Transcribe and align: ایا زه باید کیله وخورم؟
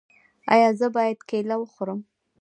ایا 0.53 0.69
زه 0.79 0.87
باید 0.95 1.19
کیله 1.29 1.55
وخورم؟ 1.59 1.99